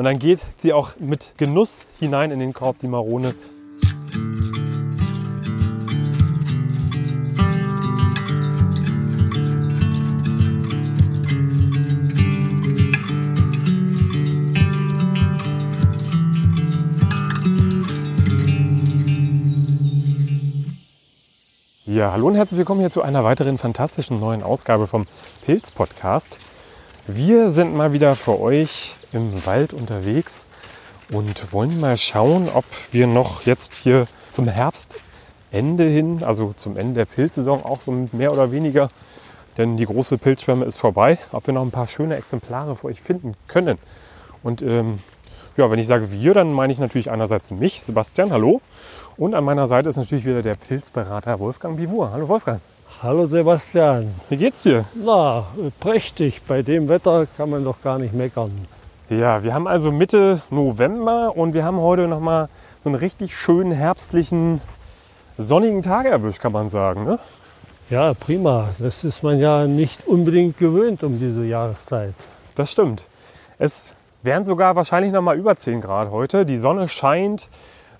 [0.00, 3.34] Und dann geht sie auch mit Genuss hinein in den Korb, die Marone.
[21.84, 25.06] Ja, hallo und herzlich willkommen hier zu einer weiteren fantastischen neuen Ausgabe vom
[25.44, 26.38] Pilz Podcast.
[27.06, 30.46] Wir sind mal wieder für euch im Wald unterwegs
[31.12, 36.94] und wollen mal schauen, ob wir noch jetzt hier zum Herbstende hin, also zum Ende
[36.94, 38.90] der Pilzsaison, auch so mehr oder weniger,
[39.56, 43.02] denn die große Pilzschwemme ist vorbei, ob wir noch ein paar schöne Exemplare für euch
[43.02, 43.78] finden können.
[44.42, 45.00] Und ähm,
[45.56, 48.60] ja, wenn ich sage wir, dann meine ich natürlich einerseits mich, Sebastian, hallo.
[49.16, 52.12] Und an meiner Seite ist natürlich wieder der Pilzberater Wolfgang Bivur.
[52.12, 52.60] Hallo Wolfgang.
[53.02, 54.14] Hallo Sebastian.
[54.28, 54.84] Wie geht's dir?
[54.94, 55.46] Na,
[55.80, 56.42] prächtig.
[56.46, 58.52] Bei dem Wetter kann man doch gar nicht meckern.
[59.10, 62.48] Ja, wir haben also Mitte November und wir haben heute noch mal
[62.84, 64.60] so einen richtig schönen herbstlichen
[65.36, 67.04] sonnigen Tag erwischt, kann man sagen.
[67.04, 67.18] Ne?
[67.90, 68.68] Ja, prima.
[68.78, 72.14] Das ist man ja nicht unbedingt gewöhnt um diese Jahreszeit.
[72.54, 73.08] Das stimmt.
[73.58, 76.46] Es wären sogar wahrscheinlich noch mal über 10 Grad heute.
[76.46, 77.48] Die Sonne scheint,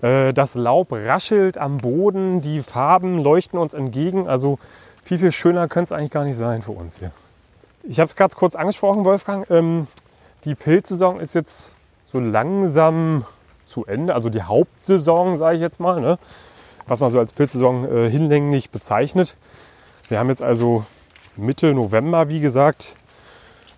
[0.01, 4.29] äh, das Laub raschelt am Boden, die Farben leuchten uns entgegen.
[4.29, 4.59] Also
[5.03, 7.11] viel, viel schöner könnte es eigentlich gar nicht sein für uns hier.
[7.83, 9.49] Ich habe es gerade kurz angesprochen, Wolfgang.
[9.49, 9.87] Ähm,
[10.45, 11.75] die Pilzsaison ist jetzt
[12.11, 13.25] so langsam
[13.65, 14.13] zu Ende.
[14.15, 16.17] Also die Hauptsaison, sage ich jetzt mal, ne?
[16.87, 19.35] was man so als Pilzsaison äh, hinlänglich bezeichnet.
[20.09, 20.85] Wir haben jetzt also
[21.37, 22.95] Mitte November, wie gesagt.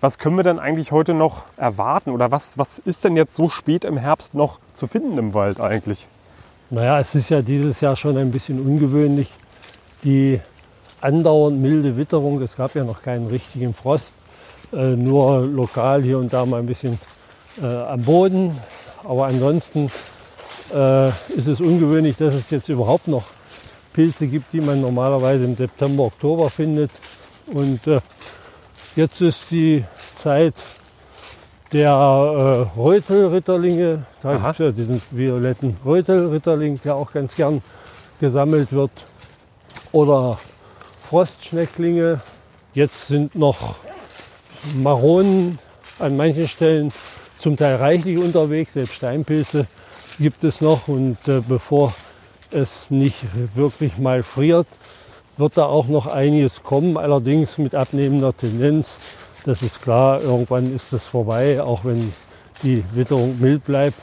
[0.01, 2.09] Was können wir denn eigentlich heute noch erwarten?
[2.09, 5.61] Oder was, was ist denn jetzt so spät im Herbst noch zu finden im Wald
[5.61, 6.07] eigentlich?
[6.69, 9.31] Naja, es ist ja dieses Jahr schon ein bisschen ungewöhnlich.
[10.03, 10.41] Die
[10.99, 14.13] andauernd milde Witterung, es gab ja noch keinen richtigen Frost,
[14.75, 16.99] äh, nur lokal hier und da mal ein bisschen
[17.61, 18.57] äh, am Boden.
[19.03, 19.91] Aber ansonsten
[20.73, 23.23] äh, ist es ungewöhnlich, dass es jetzt überhaupt noch
[23.93, 26.91] Pilze gibt, die man normalerweise im September, Oktober findet.
[27.53, 27.99] Und äh,
[28.95, 29.83] jetzt ist die
[30.15, 30.55] Zeit
[31.71, 34.05] der äh, Reutelritterlinge.
[34.21, 37.61] Da gibt ja diesen violetten Reutelritterling, der auch ganz gern
[38.19, 38.91] gesammelt wird.
[39.91, 40.39] Oder
[41.03, 42.21] Frostschnecklinge.
[42.73, 43.75] Jetzt sind noch
[44.75, 45.59] Maronen
[45.99, 46.91] an manchen Stellen
[47.37, 48.73] zum Teil reichlich unterwegs.
[48.73, 49.67] Selbst Steinpilze
[50.19, 50.87] gibt es noch.
[50.87, 51.93] Und äh, bevor
[52.51, 53.25] es nicht
[53.55, 54.67] wirklich mal friert,
[55.37, 56.97] wird da auch noch einiges kommen.
[56.97, 58.97] Allerdings mit abnehmender Tendenz.
[59.45, 62.13] Das ist klar, irgendwann ist das vorbei, auch wenn
[62.63, 63.99] die Witterung mild bleibt.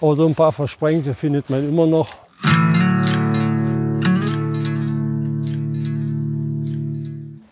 [0.00, 2.08] Aber so ein paar Versprengte findet man immer noch.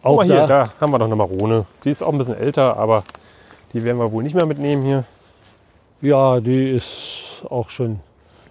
[0.06, 1.66] Auch mal hier, da, da haben wir noch eine Marone.
[1.84, 3.02] Die ist auch ein bisschen älter, aber
[3.72, 5.04] die werden wir wohl nicht mehr mitnehmen hier.
[6.00, 8.00] Ja, die ist auch schon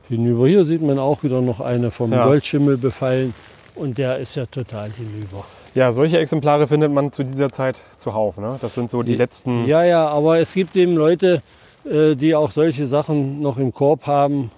[0.10, 0.48] hinüber.
[0.48, 2.24] Hier sieht man auch wieder noch eine vom ja.
[2.24, 3.34] Goldschimmel befallen.
[3.76, 5.44] Und der ist ja total hinüber.
[5.74, 8.38] Ja, solche Exemplare findet man zu dieser Zeit zuhauf.
[8.38, 8.58] Ne?
[8.62, 9.68] Das sind so die letzten.
[9.68, 11.42] Ja, ja, aber es gibt eben Leute,
[11.84, 14.52] äh, die auch solche Sachen noch im Korb haben.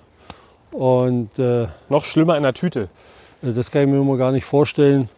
[0.72, 2.90] Und äh, noch schlimmer in der Tüte.
[3.42, 5.10] Äh, das kann ich mir immer gar nicht vorstellen,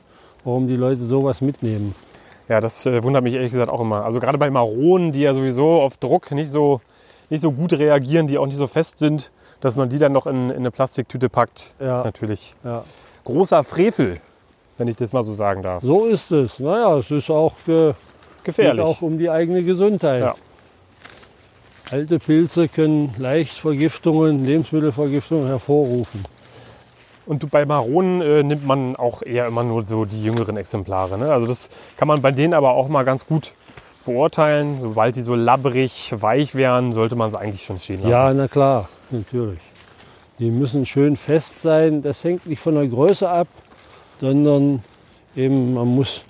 [0.44, 1.96] warum die Leute sowas mitnehmen.
[2.48, 4.06] Ja, das äh, wundert mich ehrlich gesagt auch immer.
[4.06, 6.82] Also gerade bei Maronen, die ja sowieso auf Druck nicht so,
[7.30, 10.26] nicht so gut reagieren, die auch nicht so fest sind, dass man die dann noch
[10.26, 12.00] in, in eine Plastiktüte packt, ja.
[12.00, 12.84] ist natürlich ja
[13.30, 14.18] großer Frevel,
[14.78, 15.84] wenn ich das mal so sagen darf.
[15.84, 16.60] So ist es.
[16.60, 17.94] Naja, es ist auch ge
[18.44, 18.84] gefährlich.
[18.84, 20.22] Geht auch um die eigene Gesundheit.
[20.22, 20.36] Ja.
[21.92, 26.22] Alte Pilze können leicht Vergiftungen, Lebensmittelvergiftungen hervorrufen.
[27.30, 31.16] Und bei Maronen äh, nimmt man auch eher immer nur so die jüngeren Exemplare.
[31.16, 31.32] Ne?
[31.32, 33.54] Also das kann man bei denen aber auch mal ganz gut
[34.04, 34.82] beurteilen.
[34.82, 38.10] Sobald die so labbrig, weich wären, sollte man sie eigentlich schon stehen lassen.
[38.10, 39.60] Ja, na klar, natürlich.
[40.40, 42.02] Die müssen schön fest sein.
[42.02, 43.48] Das hängt nicht von der Größe ab,
[44.20, 44.82] sondern
[45.36, 46.24] eben man muss,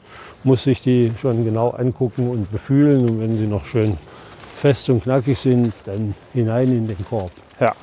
[0.43, 3.09] muss sich die schon genau angucken und befühlen.
[3.09, 3.95] Und wenn sie noch schön
[4.53, 7.31] fest und knackig sind, dann hinein in den Korb.
[7.57, 7.73] Ja,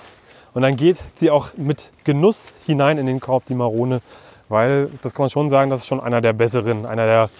[0.56, 4.00] und dann geht sie auch mit Genuss hinein in den Korb, die Marone,
[4.48, 7.30] weil das kann man schon sagen, das ist schon einer der besseren, einer der,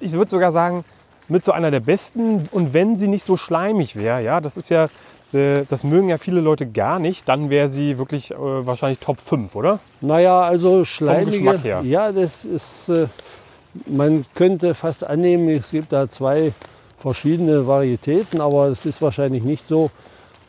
[0.00, 0.82] ich würde sogar sagen,
[1.28, 2.48] mit so einer der besten.
[2.50, 4.88] Und wenn sie nicht so schleimig wäre, ja, das ist ja
[5.34, 9.20] äh, das mögen ja viele Leute gar nicht, dann wäre sie wirklich äh, wahrscheinlich Top
[9.20, 9.78] 5, oder?
[10.00, 13.06] Naja, also schleimige, ja, das ist, äh,
[13.84, 16.54] man könnte fast annehmen, es gibt da zwei
[16.96, 19.90] verschiedene Varietäten, aber es ist wahrscheinlich nicht so.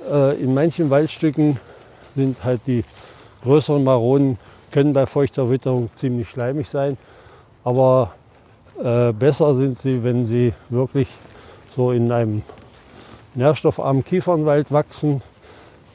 [0.10, 1.60] Äh, in manchen Waldstücken
[2.16, 2.84] sind halt die
[3.44, 4.38] größeren Maronen,
[4.72, 6.98] können bei feuchter Witterung ziemlich schleimig sein,
[7.64, 8.14] aber
[8.82, 11.08] äh, besser sind sie, wenn sie wirklich
[11.76, 12.42] so in einem
[13.36, 15.22] nährstoffarmen Kiefernwald wachsen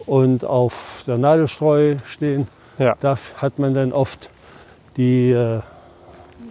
[0.06, 2.48] und auf der Nadelstreu stehen.
[2.78, 2.96] Ja.
[3.00, 4.30] Da hat man dann oft
[4.96, 5.60] die äh,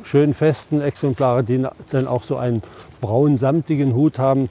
[0.04, 2.62] schön festen Exemplare, die dann auch so einen
[3.02, 4.50] braun-samtigen Hut haben,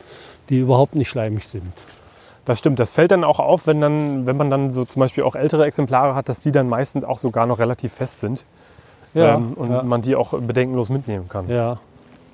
[0.49, 1.73] die überhaupt nicht schleimig sind.
[2.47, 2.79] Das stimmt.
[2.79, 5.67] Das fällt dann auch auf, wenn, dann, wenn man dann so zum Beispiel auch ältere
[5.67, 8.45] Exemplare hat, dass die dann meistens auch sogar noch relativ fest sind
[9.15, 11.49] ähm, und ja, man die auch bedenkenlos mitnehmen kann.
[11.51, 11.77] ja.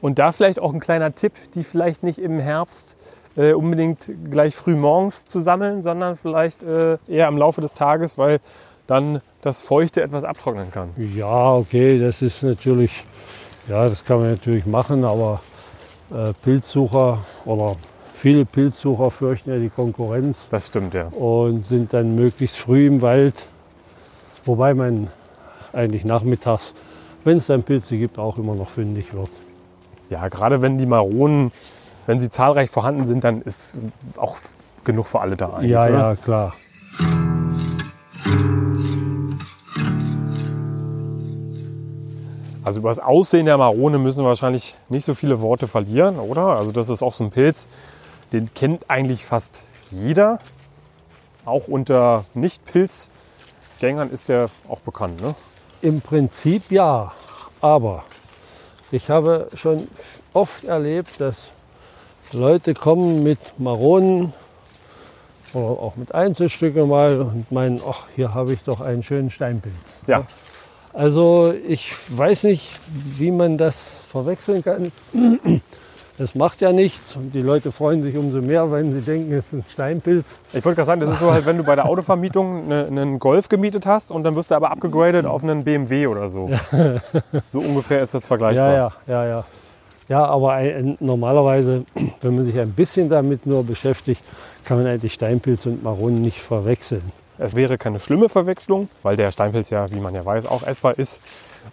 [0.01, 2.97] Und da vielleicht auch ein kleiner Tipp, die vielleicht nicht im Herbst
[3.37, 8.19] äh, unbedingt gleich früh morgens zu sammeln, sondern vielleicht äh, eher im Laufe des Tages,
[8.19, 8.41] weil
[8.89, 10.91] dann das Feuchte etwas abtrocknen kann.
[10.97, 13.05] Ja, okay, das ist natürlich,
[13.69, 15.41] ja, das kann man natürlich machen, aber
[16.13, 17.77] äh, Pilzsucher oder
[18.23, 21.09] viele Pilzsucher fürchten ja die Konkurrenz Das stimmt, ja.
[21.09, 23.47] und sind dann möglichst früh im Wald,
[24.45, 25.09] wobei man
[25.73, 26.73] eigentlich nachmittags,
[27.25, 29.29] wenn es dann Pilze gibt, auch immer noch fündig wird.
[30.09, 31.51] Ja, gerade wenn die Maronen,
[32.07, 33.77] wenn sie zahlreich vorhanden sind, dann ist
[34.17, 34.37] auch
[34.85, 35.73] genug für alle da eigentlich.
[35.73, 35.99] ja, oder?
[35.99, 36.53] ja, klar.
[42.63, 46.47] Also über das Aussehen der Marone müssen wir wahrscheinlich nicht so viele Worte verlieren, oder?
[46.47, 47.67] Also das ist auch so ein Pilz,
[48.33, 50.39] den kennt eigentlich fast jeder.
[51.45, 55.21] Auch unter Nicht-Pilzgängern ist der auch bekannt.
[55.21, 55.35] Ne?
[55.81, 57.13] Im Prinzip ja,
[57.61, 58.05] aber
[58.91, 59.87] ich habe schon
[60.33, 61.51] oft erlebt, dass
[62.33, 64.33] Leute kommen mit Maronen
[65.53, 69.75] oder auch mit Einzelstücke mal und meinen, ach, hier habe ich doch einen schönen Steinpilz.
[70.07, 70.27] Ja,
[70.95, 72.79] Also ich weiß nicht,
[73.19, 74.93] wie man das verwechseln kann.
[76.19, 79.47] Das macht ja nichts und die Leute freuen sich umso mehr, wenn sie denken, es
[79.47, 80.41] ist ein Steinpilz.
[80.53, 83.19] ich wollte gerade sagen, das ist so halt, wenn du bei der Autovermietung eine- einen
[83.19, 86.51] Golf gemietet hast und dann wirst du aber abgegradet auf einen BMW oder so.
[87.49, 88.73] So ungefähr ist das vergleichbar.
[88.73, 88.93] Ja, ja,
[89.25, 89.45] ja, ja.
[90.09, 91.85] Ja, aber ein, normalerweise,
[92.21, 94.23] wenn man sich ein bisschen damit nur beschäftigt,
[94.65, 97.11] kann man eigentlich Steinpilz und Maronen nicht verwechseln.
[97.39, 100.99] Es wäre keine schlimme Verwechslung, weil der Steinpilz ja, wie man ja weiß, auch essbar
[100.99, 101.21] ist.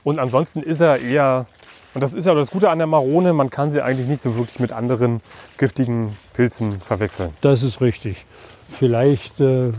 [0.05, 1.45] Und ansonsten ist er eher,
[1.93, 4.35] und das ist ja das Gute an der Marone, man kann sie eigentlich nicht so
[4.35, 5.21] wirklich mit anderen
[5.57, 7.31] giftigen Pilzen verwechseln.
[7.41, 8.25] Das ist richtig.
[8.69, 9.71] Vielleicht äh,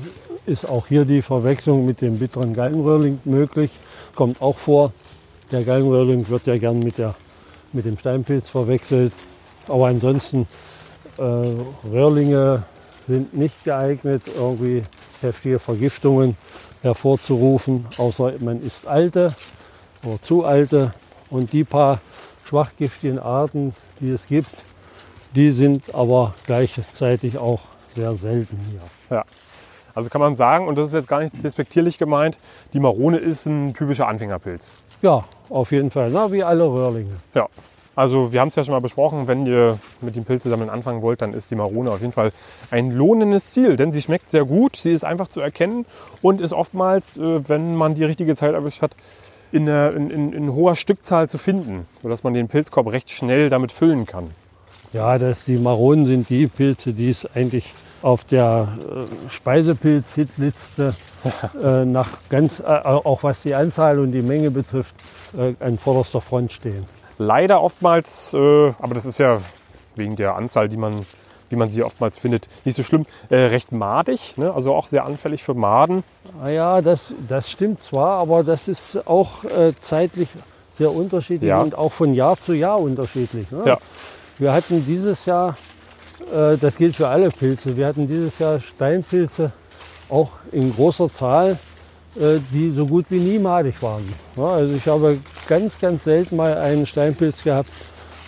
[0.46, 3.70] ist auch hier die Verwechslung mit dem bitteren Galgenröhrling möglich.
[4.14, 4.92] Kommt auch vor.
[5.52, 7.14] Der Galgenröhrling wird ja gern mit, der,
[7.72, 9.12] mit dem Steinpilz verwechselt.
[9.68, 10.48] Aber ansonsten,
[11.18, 12.64] äh, Röhrlinge
[13.06, 14.82] sind nicht geeignet, irgendwie
[15.20, 16.36] heftige Vergiftungen
[16.82, 19.34] hervorzurufen, außer man isst alte
[20.02, 20.94] oder zu alte.
[21.30, 22.00] Und die paar
[22.44, 24.50] schwachgiftigen Arten, die es gibt,
[25.34, 27.60] die sind aber gleichzeitig auch
[27.94, 28.80] sehr selten hier.
[29.16, 29.24] Ja.
[29.94, 32.38] Also kann man sagen, und das ist jetzt gar nicht despektierlich gemeint,
[32.72, 34.66] die Marone ist ein typischer Anfängerpilz.
[35.02, 37.16] Ja, auf jeden Fall, na, wie alle Röhrlinge.
[37.34, 37.48] Ja.
[37.96, 41.22] Also wir haben es ja schon mal besprochen, wenn ihr mit dem Pilzesammeln anfangen wollt,
[41.22, 42.32] dann ist die Marone auf jeden Fall
[42.70, 45.84] ein lohnendes Ziel, denn sie schmeckt sehr gut, sie ist einfach zu erkennen
[46.22, 48.92] und ist oftmals, äh, wenn man die richtige Zeit erwischt hat,
[49.52, 53.48] in, der- in, in, in hoher Stückzahl zu finden, sodass man den Pilzkorb recht schnell
[53.50, 54.30] damit füllen kann.
[54.92, 60.94] Ja, das, die Maronen sind die Pilze, die es eigentlich auf der äh, Speisepilz-Hitliste
[61.62, 64.94] äh, nach ganz, äh, auch was die Anzahl und die Menge betrifft,
[65.36, 66.84] äh, an vorderster Front stehen.
[67.18, 68.38] Leider oftmals, äh,
[68.78, 69.40] aber das ist ja
[69.96, 71.04] wegen der Anzahl, die man,
[71.50, 74.52] die man sie oftmals findet, nicht so schlimm, äh, recht madig, ne?
[74.54, 76.04] also auch sehr anfällig für Maden.
[76.42, 80.28] Ah ja, das, das stimmt zwar, aber das ist auch äh, zeitlich
[80.78, 81.60] sehr unterschiedlich Ja.
[81.60, 83.50] und auch von Jahr zu Jahr unterschiedlich.
[83.50, 83.62] Ne?
[83.66, 83.78] Ja.
[84.38, 85.56] Wir hatten dieses Jahr,
[86.32, 89.52] äh, das gilt für alle Pilze, wir hatten dieses Jahr Steinpilze
[90.08, 91.58] auch in großer Zahl,
[92.16, 94.08] äh, die so gut wie nie madig waren.
[94.36, 97.70] Ja, also ich habe ganz, ganz selten mal einen Steinpilz gehabt,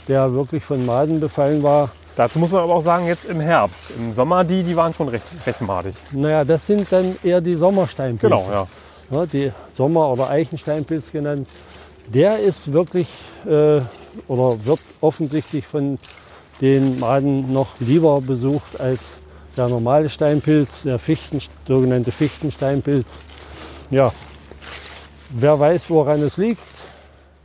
[0.09, 1.91] der wirklich von Maden befallen war.
[2.15, 3.91] Dazu muss man aber auch sagen, jetzt im Herbst.
[3.97, 5.95] Im Sommer, die, die waren schon recht, recht madig.
[6.13, 8.37] Naja, das sind dann eher die Sommersteinpilze.
[8.37, 8.67] Genau, ja.
[9.11, 11.49] ja, die Sommer- oder Eichensteinpilz genannt,
[12.07, 13.09] der ist wirklich
[13.47, 13.81] äh,
[14.29, 15.99] oder wird offensichtlich von
[16.61, 19.19] den Maden noch lieber besucht als
[19.57, 23.19] der normale Steinpilz, der Fichten, sogenannte Fichtensteinpilz.
[23.91, 24.13] Ja,
[25.31, 26.63] wer weiß, woran es liegt.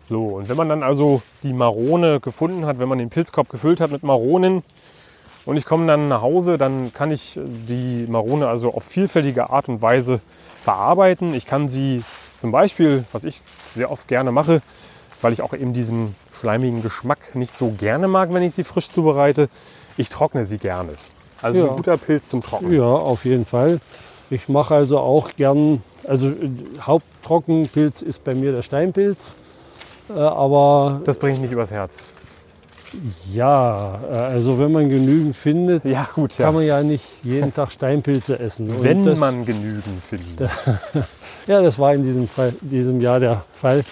[0.10, 3.82] So, und wenn man dann also die Marone gefunden hat, wenn man den Pilzkorb gefüllt
[3.82, 4.64] hat mit Maronen
[5.46, 9.68] und ich komme dann nach Hause, dann kann ich die Marone also auf vielfältige Art
[9.70, 10.22] und Weise
[10.64, 11.34] verarbeiten.
[11.34, 12.04] Ich kann sie
[12.40, 13.42] zum Beispiel, was ich
[13.74, 14.62] sehr oft gerne mache,
[15.22, 18.90] weil ich auch eben diesen schleimigen Geschmack nicht so gerne mag, wenn ich sie frisch
[18.90, 19.50] zubereite,
[19.98, 20.92] ich trockne sie gerne.
[21.42, 21.72] Also Ja.
[21.72, 22.72] ein guter Pilz zum Trocknen.
[22.74, 23.80] Ja, auf jeden Fall.
[24.30, 26.50] Ich mache also auch gern, also äh,
[26.82, 29.36] Haupttrockenpilz ist bei mir der Steinpilz,
[30.14, 31.96] aber Das bringt nicht übers Herz.
[33.34, 36.52] Ja, äh, also wenn man genügend findet, Ja, gut, kann ja.
[36.52, 38.70] man ja nicht jeden Tag Steinpilze essen.
[38.70, 40.50] Und Wenn das, man genügend findet.
[41.48, 43.86] Ja, das war in diesem, Fall, diesem Jahr der Fall.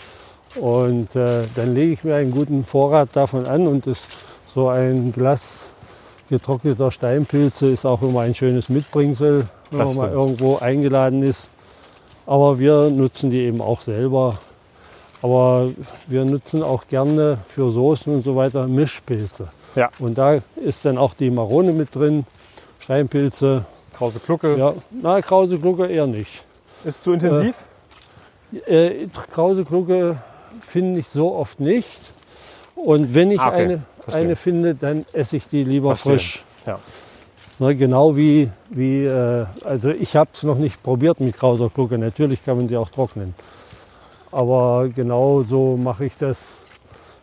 [0.60, 4.00] Und äh, dann lege ich mir einen guten Vorrat davon an und das,
[4.54, 5.68] so ein Glas
[6.30, 11.50] getrockneter Steinpilze ist auch immer ein schönes Mitbringsel, wenn Das man mal irgendwo eingeladen ist.
[12.26, 14.38] Aber wir nutzen die eben auch selber.
[15.26, 15.72] Aber
[16.06, 19.48] wir nutzen auch gerne für Soßen und so weiter Mischpilze.
[19.76, 19.90] Ja.
[19.98, 22.28] Und da ist dann auch die Marone mit drin,
[22.80, 23.66] Steinpilze.
[23.98, 24.56] Krause Glucke.
[24.56, 26.44] Ja, na, Krause Glucke eher nicht.
[26.84, 27.56] Ist zu intensiv?
[28.68, 30.18] Äh, Krause Glucke
[30.62, 32.14] finde ich so oft nicht.
[32.76, 33.64] Und wenn ich Ah, okay.
[33.64, 36.12] eine, eine finde, dann esse ich die lieber Verstehe.
[36.12, 36.44] frisch.
[36.68, 36.78] Ja.
[37.58, 41.98] Ne, genau wie, wie äh, also ich habe es noch nicht probiert mit Krauser Glucke.
[41.98, 43.34] Natürlich kann man sie auch trocknen.
[44.36, 46.40] Aber genau so mache ich das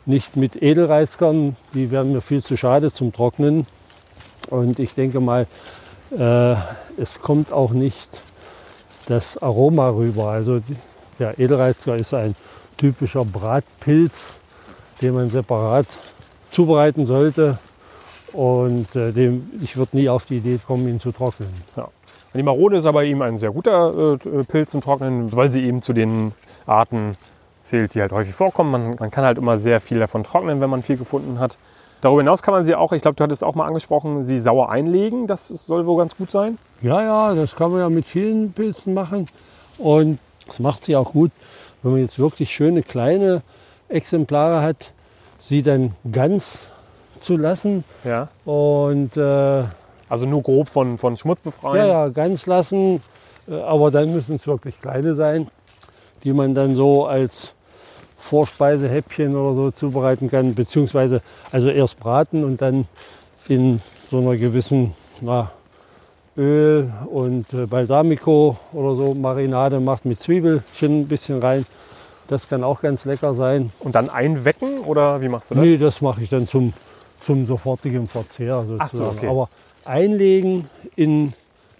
[0.06, 1.54] nicht mit Edelreizkern.
[1.74, 3.66] Die wären mir viel zu schade zum Trocknen.
[4.48, 5.46] Und ich denke mal,
[6.10, 6.54] äh,
[6.96, 8.22] es kommt auch nicht
[9.04, 10.30] das Aroma rüber.
[10.30, 10.60] Also
[11.18, 12.34] der Edelreizker ist ein
[12.78, 14.36] typischer Bratpilz,
[15.02, 15.86] den man separat
[16.50, 17.58] zubereiten sollte.
[18.32, 21.50] Und äh, dem, ich würde nie auf die Idee kommen, ihn zu trocknen.
[21.76, 21.90] Und
[22.34, 25.82] die Marone ist aber eben ein sehr guter äh, Pilz zum Trocknen, weil sie eben
[25.82, 26.32] zu den
[26.66, 27.16] Arten
[27.60, 28.70] zählt, die halt häufig vorkommen.
[28.70, 31.58] Man, man kann halt immer sehr viel davon trocknen, wenn man viel gefunden hat.
[32.00, 34.70] Darüber hinaus kann man sie auch, ich glaube, du hattest auch mal angesprochen, sie sauer
[34.70, 35.28] einlegen.
[35.28, 36.58] Das soll wohl ganz gut sein.
[36.80, 39.26] Ja, ja, das kann man ja mit vielen Pilzen machen.
[39.78, 41.30] Und es macht sich auch gut,
[41.82, 43.42] wenn man jetzt wirklich schöne kleine
[43.88, 44.92] Exemplare hat,
[45.38, 46.70] sie dann ganz
[47.18, 47.84] zu lassen.
[48.04, 48.28] Ja.
[48.44, 49.62] Und äh,
[50.12, 51.76] Also nur grob von, von Schmutz befreien.
[51.76, 53.02] Ja, ja, ganz lassen.
[53.48, 55.46] Äh, Aber dann müssen es wirklich kleine sein,
[56.22, 57.54] die man dann so als
[58.18, 60.54] Vorspeisehäppchen oder so zubereiten kann.
[60.54, 62.84] Beziehungsweise also erst braten und dann
[63.48, 64.92] in so einer gewissen
[65.22, 65.50] na,
[66.36, 71.64] Öl und äh, Balsamico oder so Marinade macht mit Zwiebelchen ein bisschen rein.
[72.28, 73.72] Das kann auch ganz lecker sein.
[73.80, 75.64] Und dann einwecken oder wie machst du das?
[75.64, 76.74] Nee, das mache ich dann zum,
[77.22, 78.82] zum sofortigen Verzehr sozusagen.
[78.82, 79.28] Ach so, okay.
[79.28, 79.48] Aber
[79.86, 81.32] einlegen in,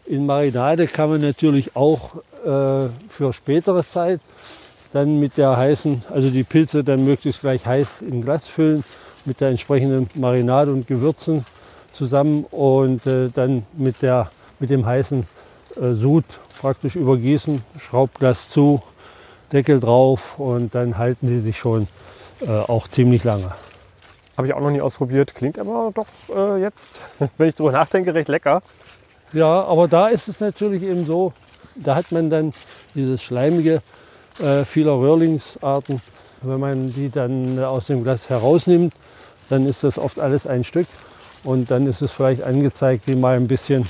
[0.07, 4.21] in Marinade kann man natürlich auch äh, für spätere Zeit
[4.93, 8.85] dann mit der heißen, also die Pilze dann möglichst gleich heiß in Glas füllen
[9.25, 11.45] mit der entsprechenden Marinade und Gewürzen
[11.93, 15.27] zusammen und äh, dann mit, der, mit dem heißen
[15.77, 16.25] äh, Sud
[16.61, 18.83] praktisch übergießen, Schraubglas zu,
[19.53, 21.87] Deckel drauf und dann halten sie sich schon
[22.41, 23.53] äh, auch ziemlich lange.
[24.37, 25.35] Habe ich auch noch nie ausprobiert.
[25.35, 27.01] Klingt aber doch äh, jetzt,
[27.39, 28.63] wenn ich drüber nachdenke, recht lecker.
[29.33, 31.33] Ja, aber da ist es natürlich eben so,
[31.75, 32.53] da hat man dann
[32.95, 33.83] dieses schleimige
[34.41, 36.01] äh, vieler Röhrlingsarten.
[36.43, 38.95] Wenn man die dann aus dem Glas herausnimmt,
[39.49, 40.87] dann ist das oft alles ein Stück.
[41.45, 43.89] Und dann ist es vielleicht angezeigt, die mal ein bisschen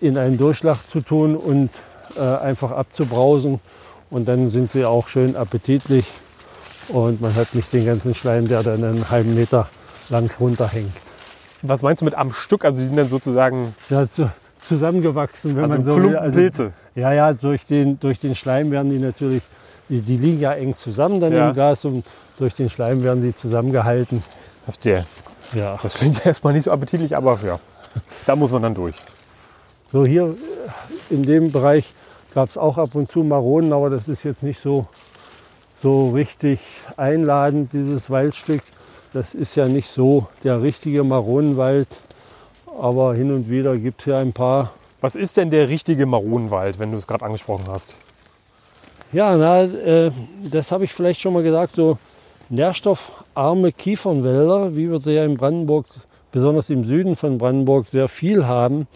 [0.00, 1.70] in einen Durchschlag zu tun und
[2.16, 3.60] äh, einfach abzubrausen.
[4.10, 6.06] Und dann sind sie auch schön appetitlich.
[6.88, 9.68] Und man hat nicht den ganzen Schleim, der dann einen halben Meter
[10.08, 10.92] lang runterhängt.
[11.62, 12.64] Was meinst du mit am Stück?
[12.64, 16.02] Also die sind dann sozusagen Ja, zu, zusammengewachsen, wenn also man so will.
[16.16, 16.72] Also, Klumpenpilze.
[16.94, 19.42] ja, ja, durch den, durch den Schleim werden die natürlich,
[19.88, 21.48] die, die liegen ja eng zusammen dann Ja.
[21.48, 22.04] im Glas und
[22.38, 24.22] durch den Schleim werden die zusammengehalten.
[24.64, 25.04] Verstehe.
[25.54, 25.78] Ja.
[25.82, 27.58] Das klingt erstmal nicht so appetitlich, aber ja,
[28.26, 28.96] da muss man dann durch.
[29.92, 30.34] So hier
[31.10, 31.92] in dem Bereich
[32.34, 34.86] gab es auch ab und zu Maronen, aber das ist jetzt nicht so,
[35.82, 36.60] so richtig
[36.96, 38.62] einladend, dieses Waldstück.
[39.12, 41.88] Das ist ja nicht so der richtige Maronenwald,
[42.80, 44.72] aber hin und wieder gibt es ja ein paar.
[45.00, 47.96] Was ist denn der richtige Maronenwald, wenn du es gerade angesprochen hast?
[49.12, 50.10] Ja, na, äh,
[50.50, 51.98] das habe ich vielleicht schon mal gesagt, so
[52.48, 55.86] nährstoffarme Kiefernwälder, wie wir sie ja in Brandenburg,
[56.30, 58.86] besonders im Süden von Brandenburg, sehr viel haben,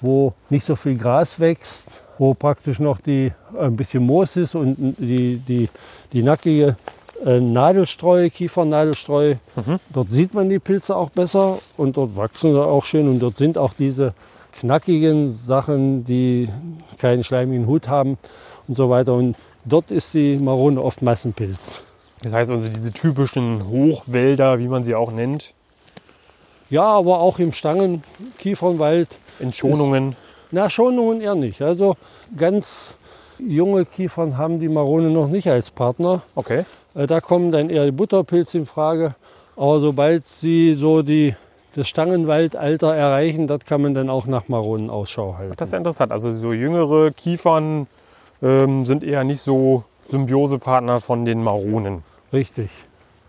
[0.00, 4.76] wo nicht so viel Gras wächst, wo praktisch noch die, ein bisschen Moos ist und
[4.98, 5.68] die, die,
[6.12, 6.76] die nackige
[7.24, 9.36] äh, Nadelstreu, Kiefernadelstreu.
[9.92, 13.36] Dort sieht man die Pilze auch besser und dort wachsen sie auch schön und dort
[13.36, 14.14] sind auch diese
[14.52, 16.48] knackigen Sachen, die
[16.98, 18.18] keinen schleimigen Hut haben
[18.66, 19.14] und so weiter.
[19.14, 21.82] Und dort ist die Marone oft Massenpilz.
[22.22, 25.54] Das heißt also diese typischen Hochwälder, wie man sie auch nennt,
[26.70, 29.08] Ja, aber auch im Stangenkiefernwald.
[29.40, 30.16] in Schonungen.
[30.50, 31.60] Na, Schonungen eher nicht.
[31.62, 31.96] Also
[32.36, 32.96] ganz
[33.38, 36.22] junge Kiefern haben die Marone noch nicht als Partner.
[36.34, 36.64] Okay.
[36.94, 39.14] Äh, Da kommen dann eher die Butterpilze in Frage.
[39.56, 41.34] Aber sobald sie so die,
[41.74, 45.54] das Stangenwaldalter erreichen, dort kann man dann auch nach Maronen Ausschau halten.
[45.56, 46.12] Das ist ja interessant.
[46.12, 47.86] Also so jüngere Kiefern
[48.42, 52.02] ähm, sind eher nicht so Symbiosepartner von den Maronen.
[52.32, 52.70] Richtig.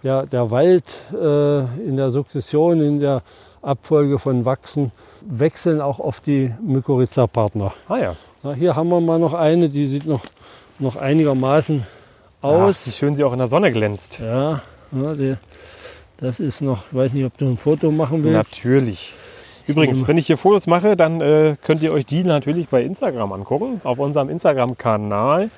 [0.04, 3.22] der, der Wald äh, in der Sukzession, in der
[3.62, 4.92] Abfolge von Wachsen,
[5.28, 7.74] wechseln auch oft die Mykorrhiza-Partner.
[7.88, 8.16] Ah ja.
[8.44, 10.22] Ja, hier haben wir mal noch eine, die sieht noch,
[10.80, 11.86] noch einigermaßen
[12.42, 12.82] aus.
[12.82, 14.20] Ach, wie schön sie auch in der Sonne glänzt.
[14.20, 14.62] Ja,
[14.92, 15.36] ja die,
[16.18, 18.52] das ist noch, ich weiß nicht, ob du ein Foto machen willst.
[18.52, 19.14] Natürlich.
[19.68, 23.32] Übrigens, wenn ich hier Fotos mache, dann äh, könnt ihr euch die natürlich bei Instagram
[23.34, 25.52] angucken, auf unserem Instagram-Kanal.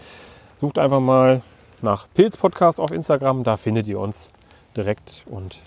[0.57, 1.41] Sucht einfach mal
[1.81, 4.33] nach Pilz Podcast auf Instagram, da findet ihr uns
[4.75, 5.59] direkt und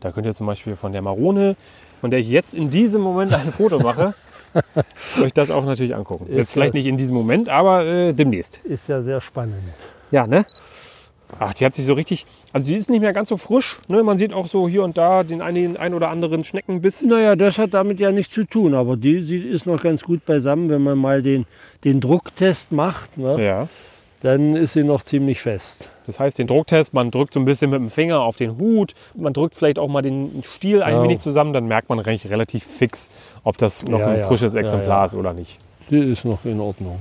[0.00, 1.56] da könnt ihr zum Beispiel von der Marone,
[2.00, 4.14] von der ich jetzt in diesem Moment ein Foto mache,
[5.22, 6.26] euch das auch natürlich angucken.
[6.28, 8.60] Ist Jetzt vielleicht nicht in diesem Moment, aber äh, demnächst.
[8.64, 9.62] Ist ja sehr spannend.
[10.10, 10.44] Ja, ne?
[11.38, 13.76] Ach, die hat sich so richtig, also die ist nicht mehr ganz so frisch.
[13.88, 14.02] Ne?
[14.02, 17.02] Man sieht auch so hier und da den einen, ein oder anderen Schneckenbiss.
[17.02, 20.68] Naja, das hat damit ja nichts zu tun, aber die, ist noch ganz gut beisammen,
[20.68, 21.46] wenn man mal den,
[21.84, 23.42] den Drucktest macht, ne?
[23.42, 23.68] Ja.
[24.20, 25.88] dann ist sie noch ziemlich fest.
[26.10, 28.94] Das heißt, den Drucktest, man drückt so ein bisschen mit dem Finger auf den Hut,
[29.14, 31.04] man drückt vielleicht auch mal den Stiel ein Genau.
[31.04, 33.10] wenig zusammen, dann merkt man recht, relativ fix,
[33.44, 34.26] ob das noch Ja, ein ja.
[34.26, 35.04] frisches Ja, Exemplar ja.
[35.04, 35.58] ist oder nicht.
[35.88, 36.98] Die ist noch in Ordnung.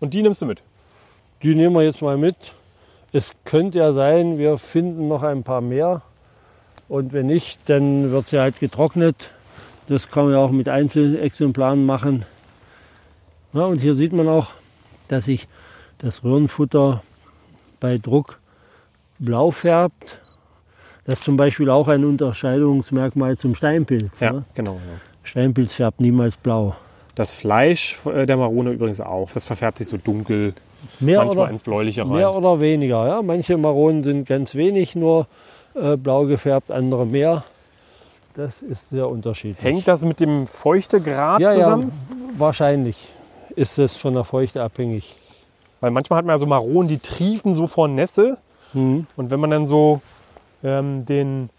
[0.00, 0.62] Und die nimmst du mit.
[1.42, 2.34] Die nehmen wir jetzt mal mit.
[3.12, 6.00] Es könnte ja sein, wir finden noch ein paar mehr.
[6.88, 9.30] Und wenn nicht, dann wird sie halt getrocknet.
[9.88, 12.24] Das kann man ja auch mit Einzelexemplaren machen.
[13.52, 14.48] Ja, und hier sieht man auch,
[15.08, 15.48] dass sich
[15.98, 17.02] das Röhrenfutter
[17.80, 18.40] bei Druck
[19.18, 20.20] blau färbt.
[21.04, 24.20] Das ist zum Beispiel auch ein Unterscheidungsmerkmal zum Steinpilz.
[24.20, 24.44] Ja, Ne?
[24.54, 24.72] genau.
[24.74, 25.00] Ja.
[25.22, 26.74] Steinpilz färbt niemals blau.
[27.14, 29.30] Das Fleisch äh, der Marone übrigens auch.
[29.32, 30.54] Das verfärbt sich so dunkel,
[31.00, 32.10] Mehr manchmal oder, ins Bläuliche rein.
[32.10, 33.06] Mehr oder weniger.
[33.08, 33.22] Ja?
[33.22, 35.26] Manche Maronen sind ganz wenig nur
[35.74, 37.42] äh, blau gefärbt, andere mehr.
[38.34, 39.64] Das ist sehr unterschiedlich.
[39.64, 41.90] Hängt das mit dem Feuchtegrad ja, zusammen?
[41.90, 43.08] ja, wahrscheinlich
[43.56, 45.16] ist es von der Feuchte abhängig.
[45.80, 48.38] Weil manchmal hat man ja so Maronen, die triefen so vor Nässe.
[48.72, 49.06] Mhm.
[49.16, 50.00] Und wenn man dann so
[50.62, 51.50] ähm, den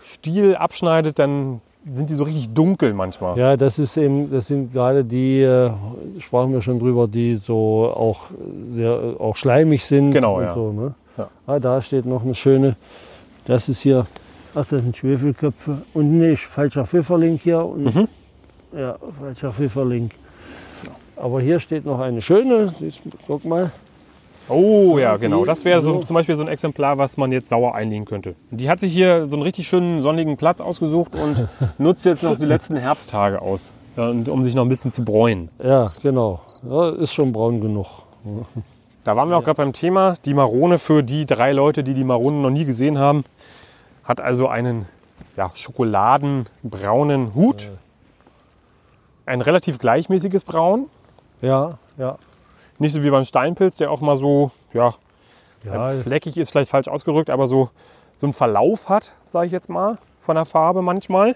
[0.00, 1.60] Stiel abschneidet, dann
[1.92, 3.38] sind die so richtig dunkel manchmal.
[3.38, 5.70] Ja, das ist eben, das sind gerade die, äh,
[6.18, 8.26] sprachen wir schon drüber, die so auch
[8.70, 10.10] sehr auch schleimig sind.
[10.10, 10.52] Genau, ja.
[10.54, 10.94] So, ne?
[11.16, 11.28] Ja.
[11.46, 12.76] Ah, da steht noch eine schöne.
[13.44, 14.06] Das ist hier,
[14.54, 15.78] ach, das sind Schwefelköpfe.
[15.94, 17.64] Und nee, falscher Pfifferling hier.
[17.64, 18.08] Und, Mhm.
[18.76, 20.10] Ja, falscher Pfifferling.
[21.16, 22.74] Aber hier steht noch eine schöne.
[23.26, 23.70] Guck mal.
[24.48, 25.44] Oh ja, genau.
[25.44, 28.36] Das wäre so, zum Beispiel so ein Exemplar, was man jetzt sauer einlegen könnte.
[28.50, 31.48] Die hat sich hier so einen richtig schönen sonnigen Platz ausgesucht und
[31.78, 35.48] nutzt jetzt noch die letzten Herbsttage aus, um sich noch ein bisschen zu bräunen.
[35.62, 36.40] Ja, genau.
[36.68, 37.86] Ja, ist schon braun genug.
[39.04, 40.16] Da waren wir auch gerade beim Thema.
[40.24, 43.24] Die Marone für die drei Leute, die die Marone noch nie gesehen haben,
[44.04, 44.86] hat also einen
[45.36, 47.70] ja, schokoladenbraunen Hut.
[49.24, 50.86] Ein relativ gleichmäßiges Braun.
[51.42, 52.16] Ja, ja.
[52.78, 54.94] Nicht so wie beim Steinpilz, der auch mal so, ja,
[55.64, 57.70] Ja, fleckig ist vielleicht falsch ausgedrückt, aber so,
[58.14, 61.34] so einen Verlauf hat, sage ich jetzt mal, von der Farbe manchmal.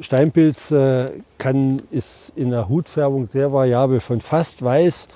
[0.00, 5.08] Steinpilz äh, kann, ist in der Hutfärbung sehr variabel, von fast weiß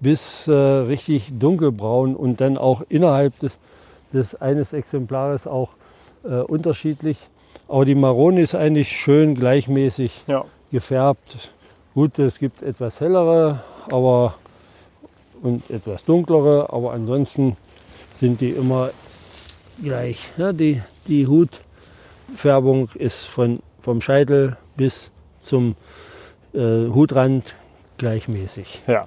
[0.00, 3.58] bis äh, richtig dunkelbraun und dann auch innerhalb des,
[4.12, 5.70] des eines Exemplares auch
[6.24, 7.28] äh, unterschiedlich.
[7.68, 10.44] Aber die Marone ist eigentlich schön gleichmäßig Ja.
[10.70, 11.52] gefärbt.
[11.94, 14.34] Gut, es gibt etwas hellere, aber
[15.42, 17.56] und etwas dunklere, aber ansonsten
[18.18, 18.90] sind die immer
[19.82, 20.30] gleich.
[20.36, 25.10] Ja, die, die Hutfärbung ist von, vom Scheitel bis
[25.42, 25.76] zum
[26.52, 27.54] äh, Hutrand
[27.98, 28.82] gleichmäßig.
[28.86, 29.06] ja.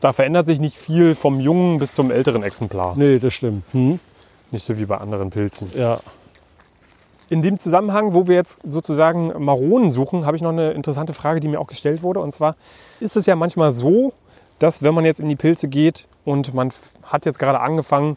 [0.00, 2.94] Da verändert sich nicht viel vom jungen bis zum älteren Exemplar.
[2.96, 3.64] Nee, das stimmt.
[3.72, 3.98] Hm?
[4.50, 5.70] Nicht so wie bei anderen Pilzen.
[5.74, 5.98] Ja,
[7.28, 11.40] In dem Zusammenhang, wo wir jetzt sozusagen Maronen suchen, habe ich noch eine interessante Frage,
[11.40, 12.20] die mir auch gestellt wurde.
[12.20, 12.54] Und zwar
[13.00, 14.12] ist es ja manchmal so,
[14.58, 18.16] dass wenn man jetzt in die Pilze geht und man hat jetzt gerade angefangen,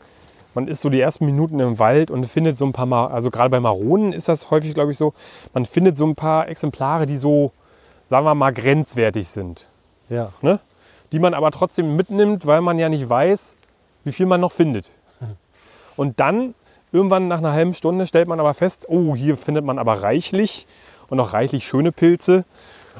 [0.53, 3.29] man ist so die ersten Minuten im Wald und findet so ein paar, Ma also
[3.29, 5.13] gerade bei Maronen ist das häufig, glaube ich, so,
[5.53, 7.51] man findet so ein paar Exemplare, die so,
[8.07, 9.67] sagen wir mal, grenzwertig sind.
[10.09, 10.31] ja.
[10.41, 10.59] Ne?
[11.11, 13.57] Die man aber trotzdem mitnimmt, weil man ja nicht weiß,
[14.03, 14.91] wie viel man noch findet.
[15.95, 16.53] Und dann,
[16.91, 20.67] irgendwann nach einer halben Stunde, stellt man aber fest, oh, hier findet man aber reichlich
[21.09, 22.45] und auch reichlich schöne Pilze.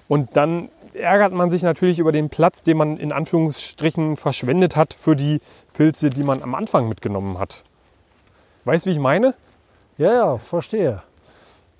[0.08, 4.94] Und dann ärgert man sich natürlich über den Platz, den man in Anführungsstrichen verschwendet hat
[4.94, 5.40] für die
[5.74, 7.64] Pilze, die man am Anfang mitgenommen hat.
[8.66, 9.36] Weißt du, wie ich meine?
[9.98, 11.02] Ja, ja, verstehe.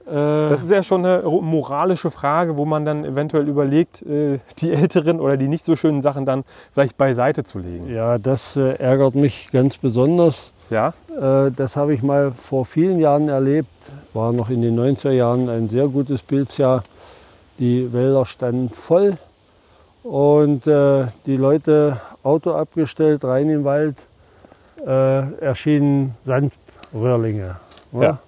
[0.06, 4.72] Äh, Das ist ja schon eine moralische Frage, wo man dann eventuell überlegt, äh, die
[4.72, 6.44] älteren oder die nicht so schönen Sachen dann
[6.74, 7.90] vielleicht beiseite zu legen.
[7.94, 10.52] ja, das äh, ärgert mich ganz besonders.
[10.70, 10.94] Ja?
[11.20, 13.70] Äh, das habe ich mal vor vielen Jahren erlebt.
[14.14, 16.84] War noch in den 90er Jahren ein sehr gutes Pilzjahr.
[17.58, 19.18] Die Wälder standen voll
[20.04, 23.98] und äh, die Leute Auto abgestellt, rein in den Wald,
[24.86, 27.56] äh, erschienen Sandröhrlinge.
[27.92, 28.04] ne?
[28.04, 28.20] Ja.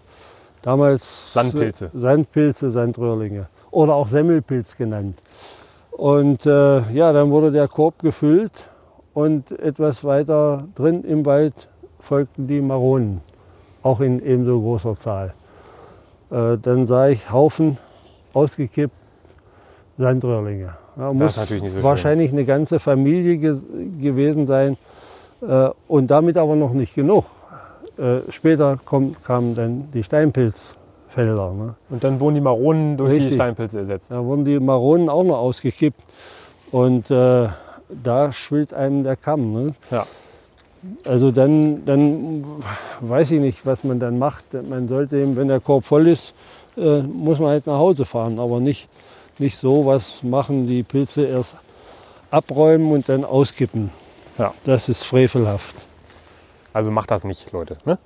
[0.61, 1.89] Damals Sandpilze.
[1.93, 5.17] Sandpilze, Sandröhrlinge oder auch Semmelpilz genannt.
[5.91, 8.69] Und äh, ja, dann wurde der Korb gefüllt
[9.13, 11.67] und etwas weiter drin im Wald
[12.01, 13.21] folgten die Maronen,
[13.83, 15.33] auch in ebenso großer Zahl.
[16.31, 17.77] Äh, dann sah ich Haufen
[18.33, 18.95] ausgekippt
[19.97, 20.73] Sandröhrlinge.
[20.97, 21.83] Ja, muss natürlich nicht so schön.
[21.83, 23.57] wahrscheinlich eine ganze Familie ge
[24.01, 24.77] gewesen sein
[25.41, 27.25] äh, und damit aber noch nicht genug.
[27.97, 31.51] Äh, später kommt, kamen dann die Steinpilzfelder.
[31.53, 31.75] Ne?
[31.89, 33.35] Und dann wurden die Maronen durch die Richtig.
[33.35, 34.11] Steinpilze ersetzt.
[34.11, 36.01] Da wurden die Maronen auch noch ausgekippt
[36.71, 37.47] und äh,
[38.03, 39.53] da schwillt einem der Kamm.
[39.53, 39.73] Ne?
[39.91, 40.05] Ja.
[41.05, 42.43] Also dann, dann
[43.01, 44.45] weiß ich nicht, was man dann macht.
[44.67, 46.33] Man sollte eben, wenn der Korb voll ist,
[46.77, 48.89] äh, muss man halt nach Hause fahren, aber nicht,
[49.37, 51.57] nicht so was machen, die Pilze erst
[52.31, 53.91] abräumen und dann auskippen.
[54.37, 54.53] Ja.
[54.63, 55.75] Das ist frevelhaft.
[56.73, 57.77] Also macht das nicht, Leute.
[57.85, 57.99] Ne?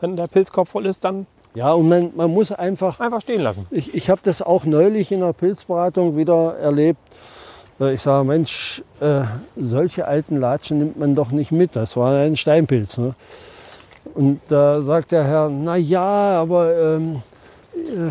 [0.00, 3.66] Wenn der Pilzkorb voll ist, dann Ja, und man, man muss einfach einfach stehen lassen.
[3.70, 7.00] Ich, ich habe das auch neulich in der Pilzberatung wieder erlebt.
[7.80, 9.22] Äh, Ich sage, Mensch, äh,
[9.56, 11.74] solche alten Latschen nimmt man doch nicht mit.
[11.74, 12.98] Das war ein Steinpilz.
[12.98, 13.10] Ne?
[14.14, 17.22] Und da sagt der Herr, na ja, aber ähm,
[17.74, 18.10] äh,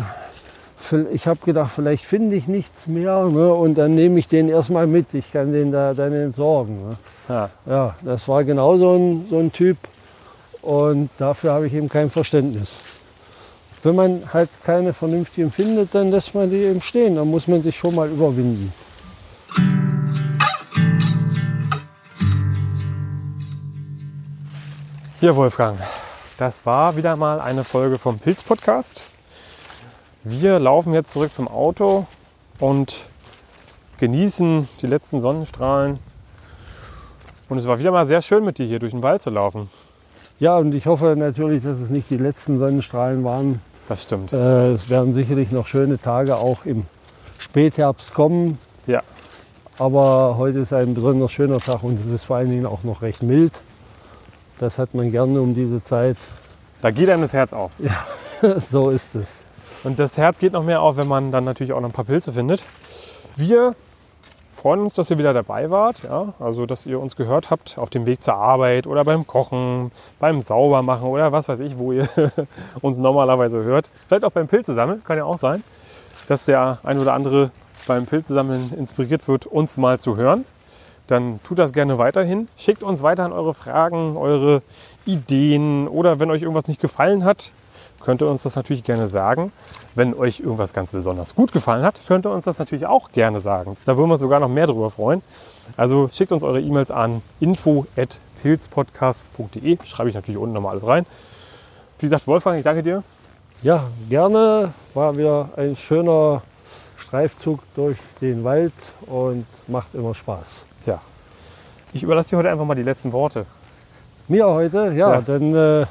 [1.12, 3.24] ich habe gedacht, vielleicht finde ich nichts mehr.
[3.26, 3.52] Ne?
[3.54, 5.14] Und dann nehme ich den erstmal mit.
[5.14, 6.88] Ich kann den da dann entsorgen.
[6.88, 6.90] Ne?
[7.28, 7.50] Ja.
[7.66, 9.76] Ja, das war genau so ein, so ein Typ.
[10.62, 12.76] Und dafür habe ich eben kein Verständnis.
[13.82, 17.14] Wenn man halt keine vernünftigen findet, dann lässt man die eben stehen.
[17.16, 18.72] Da muss man sich schon mal überwinden.
[25.20, 25.78] Hier, Wolfgang.
[26.38, 29.02] Das war wieder mal eine Folge vom Pilz-Podcast.
[30.24, 32.06] Wir laufen jetzt zurück zum Auto
[32.58, 33.02] und
[33.98, 35.98] genießen die letzten Sonnenstrahlen.
[37.50, 39.68] Und es war wieder mal sehr schön mit dir hier durch den Wald zu laufen.
[40.38, 43.60] Ja, und ich hoffe natürlich, dass es nicht die letzten Sonnenstrahlen waren.
[43.88, 44.32] Das stimmt.
[44.32, 46.86] Äh, es werden sicherlich noch schöne Tage auch im
[47.38, 48.58] Spätherbst kommen.
[49.80, 49.86] Ja.
[49.86, 53.02] Aber heute ist ein besonders schöner Tag und es ist vor allen Dingen auch noch
[53.02, 53.60] recht mild.
[54.58, 56.18] Das hat man gerne um diese Zeit.
[56.82, 57.72] Da geht einem das Herz auf.
[58.56, 59.44] so ist es.
[59.82, 62.04] Und das Herz geht noch mehr auf, wenn man dann natürlich auch noch ein paar
[62.04, 62.62] Pilze findet.
[63.36, 63.74] Wir
[64.52, 66.02] freuen uns, dass ihr wieder dabei wart.
[66.02, 66.34] Ja?
[66.38, 70.42] Also, dass ihr uns gehört habt auf dem Weg zur Arbeit oder beim Kochen, beim
[70.42, 72.06] Saubermachen oder was weiß ich, wo ihr
[72.82, 73.88] uns normalerweise hört.
[74.06, 75.64] Vielleicht auch beim Pilzesammeln, kann ja auch sein,
[76.28, 77.50] dass der ein oder andere
[77.86, 80.44] beim Pilzesammeln inspiriert wird, uns mal zu hören.
[81.06, 82.48] Dann tut das gerne weiterhin.
[82.56, 84.62] Schickt uns weiterhin eure Fragen, eure
[85.06, 87.50] Ideen oder wenn euch irgendwas nicht gefallen hat,
[88.00, 89.52] könnt ihr uns das natürlich gerne sagen.
[89.94, 93.40] Wenn euch irgendwas ganz besonders gut gefallen hat, könnt ihr uns das natürlich auch gerne
[93.40, 93.76] sagen.
[93.84, 95.20] Da würden wir uns sogar noch mehr darüber freuen.
[95.76, 99.78] Also schickt uns eure E-Mails an info.pilzpodcast.de.
[99.84, 101.04] Schreibe ich natürlich unten nochmal alles rein.
[101.98, 103.04] Wie gesagt, Wolfgang, ich danke dir.
[103.62, 104.72] Ja, gerne.
[104.94, 106.42] War wieder ein schöner
[107.10, 108.72] Streifzug durch den Wald
[109.06, 110.64] und macht immer Spaß.
[110.86, 111.00] Ja.
[111.92, 113.46] Ich überlasse dir heute einfach mal die letzten Worte.
[114.28, 115.20] Mir heute, ja, Ja.
[115.20, 115.86] dann äh,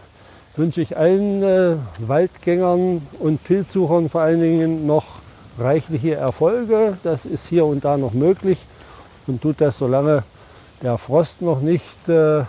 [0.55, 5.19] wünsche ich allen äh, Waldgängern und Pilzsuchern vor allen Dingen noch
[5.60, 6.97] reichliche Erfolge.
[7.03, 8.63] Das ist hier und da noch möglich
[9.27, 10.23] und tut das, solange
[10.82, 12.43] der Frost noch nicht äh,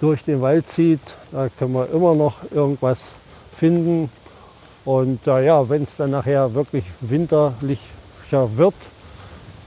[0.00, 0.98] durch den Wald zieht.
[1.30, 3.12] Da können wir immer noch irgendwas
[3.54, 4.10] finden.
[4.86, 8.74] Und äh, ja, wenn es dann nachher wirklich winterlicher wird,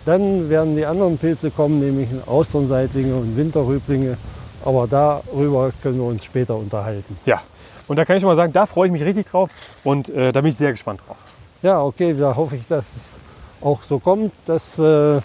[0.05, 4.17] dann werden die anderen Pilze kommen, nämlich Austernseitlinge und Winterrüblinge.
[4.63, 7.17] Aber darüber können wir uns später unterhalten.
[7.25, 7.41] Ja.
[7.87, 9.49] Und da kann ich schon mal sagen, da freue ich mich richtig drauf
[9.83, 11.17] und äh, da bin ich sehr gespannt drauf.
[11.61, 15.19] Ja, okay, da hoffe ich, dass es auch so kommt, dass äh,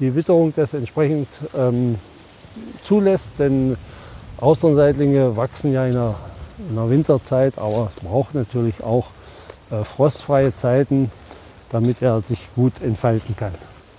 [0.00, 1.98] die Witterung das entsprechend ähm,
[2.84, 3.32] zulässt.
[3.38, 3.76] Denn
[4.38, 6.14] Austernseitlinge wachsen ja in der,
[6.70, 9.08] in der Winterzeit, aber es braucht natürlich auch
[9.70, 11.10] äh, frostfreie Zeiten,
[11.70, 13.52] damit er sich gut entfalten kann.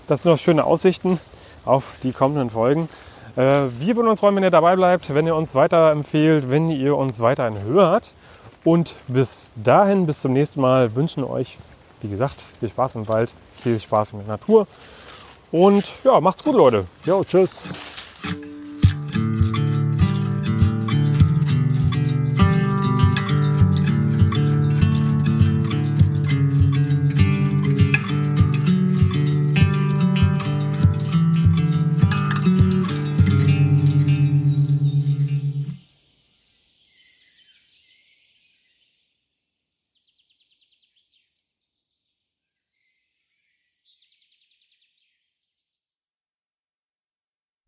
[0.07, 1.19] Das sind noch schöne Aussichten
[1.65, 2.89] auf die kommenden Folgen.
[3.35, 6.95] Äh, wir würden uns freuen, wenn ihr dabei bleibt, wenn ihr uns weiterempfehlt, wenn ihr
[6.95, 8.11] uns weiterhin hört.
[8.63, 11.57] Und bis dahin, bis zum nächsten Mal, wünschen euch,
[12.01, 14.67] wie gesagt, viel Spaß im Wald, viel Spaß in der Natur.
[15.51, 16.85] Und ja, macht's gut, Leute.
[17.05, 17.98] Jo, tschüss.